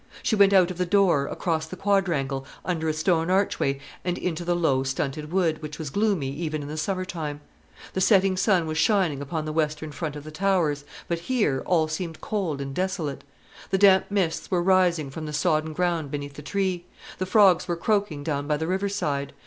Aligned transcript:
She 0.23 0.35
went 0.35 0.51
out 0.51 0.71
of 0.71 0.79
the 0.79 0.85
door, 0.87 1.27
across 1.27 1.67
the 1.67 1.75
quadrangle, 1.75 2.43
under 2.65 2.89
a 2.89 2.91
stone 2.93 3.29
archway, 3.29 3.79
and 4.03 4.17
into 4.17 4.43
the 4.43 4.55
low 4.55 4.81
stunted 4.81 5.31
wood, 5.31 5.61
which 5.61 5.77
was 5.77 5.91
gloomy 5.91 6.31
even 6.31 6.63
in 6.63 6.67
the 6.67 6.75
summer 6.75 7.05
time. 7.05 7.39
The 7.93 8.01
setting 8.01 8.35
sun 8.35 8.65
was 8.65 8.79
shining 8.79 9.21
upon 9.21 9.45
the 9.45 9.53
western 9.53 9.91
front 9.91 10.15
of 10.15 10.23
the 10.23 10.31
Towers; 10.31 10.85
but 11.07 11.19
here 11.29 11.61
all 11.67 11.87
seemed 11.87 12.19
cold 12.19 12.61
and 12.61 12.73
desolate. 12.73 13.23
The 13.69 13.77
damp 13.77 14.07
mists 14.09 14.49
were 14.49 14.63
rising 14.63 15.11
from 15.11 15.27
the 15.27 15.33
sodden 15.33 15.71
ground 15.71 16.09
beneath 16.09 16.33
the 16.33 16.41
tree; 16.41 16.85
the 17.19 17.27
frogs 17.27 17.67
were 17.67 17.77
croaking 17.77 18.23
down 18.23 18.47
by 18.47 18.57
the 18.57 18.65
river 18.65 18.89
side. 18.89 19.33